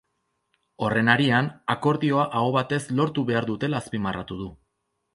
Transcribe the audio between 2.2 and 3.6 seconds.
aho batez lortu behar